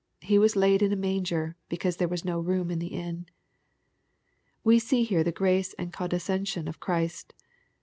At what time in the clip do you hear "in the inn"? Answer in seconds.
2.71-3.27